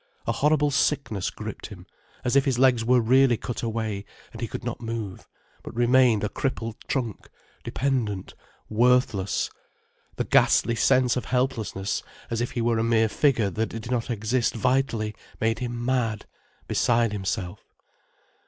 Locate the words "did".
13.69-13.91